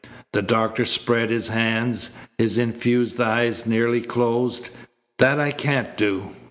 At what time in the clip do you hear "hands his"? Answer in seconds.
1.49-2.57